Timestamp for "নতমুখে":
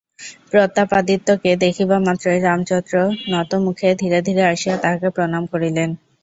3.31-3.89